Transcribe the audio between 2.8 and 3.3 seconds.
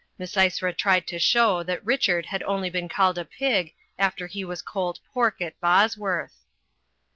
called a